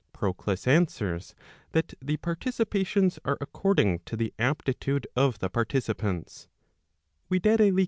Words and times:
Proclus 0.13 0.65
answers 0.67 1.35
that 1.73 1.93
the 2.01 2.17
participations 2.17 3.19
are 3.23 3.37
according 3.39 3.99
to 4.05 4.17
the 4.17 4.33
aptitude 4.39 5.05
of 5.15 5.37
the 5.37 5.47
participants; 5.51 6.47
viz. 7.29 7.71